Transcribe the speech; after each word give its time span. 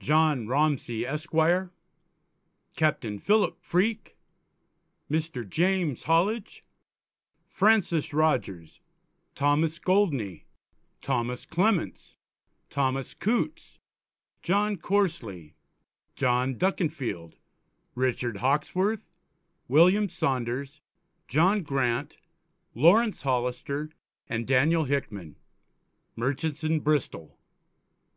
_,John 0.04 0.48
Romsey 0.48 1.06
Esq.; 1.06 1.30
Capt. 2.74 3.06
Philip 3.20 3.62
Freake, 3.64 4.16
Mr. 5.08 5.48
James 5.48 6.02
Hollidge, 6.02 6.64
Francis 7.46 8.12
Rogers, 8.12 8.80
Thomas 9.36 9.78
Goldney, 9.78 10.46
Thomas 11.00 11.46
Clements, 11.46 12.16
Thomas 12.70 13.14
Coutes, 13.14 13.78
John 14.42 14.78
Corsely, 14.78 15.54
John 16.16 16.56
Duckinfield, 16.56 17.34
Richard 17.94 18.38
Hawksworth, 18.38 19.08
William 19.68 20.08
Saunders, 20.08 20.80
John 21.28 21.62
Grant, 21.62 22.16
Laurence 22.74 23.22
Hollister, 23.22 23.90
and 24.28 24.44
Daniel 24.44 24.86
Hickman, 24.86 25.36
Merchants 26.16 26.64
in 26.64 26.80
Bristol. 26.80 27.38